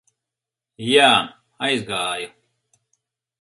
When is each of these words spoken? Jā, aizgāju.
Jā, 0.85 1.09
aizgāju. 1.67 2.31